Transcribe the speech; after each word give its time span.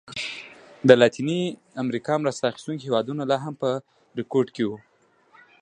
د 0.87 0.89
لاتینې 1.01 1.39
امریکا 1.83 2.13
مرسته 2.23 2.43
اخیستونکي 2.47 2.83
هېوادونه 2.87 3.21
لا 3.31 3.37
هم 3.43 3.53
په 3.61 3.69
رکود 4.19 4.47
کې 4.55 4.63
وو. 4.67 4.77